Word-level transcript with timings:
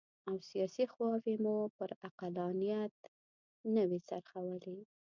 او 0.27 0.35
سیاسي 0.49 0.85
خواوې 0.91 1.35
مو 1.43 1.55
پر 1.77 1.89
عقلانیت 2.07 2.95
نه 3.75 3.83
وي 3.89 3.99
څرخولي. 4.09 4.77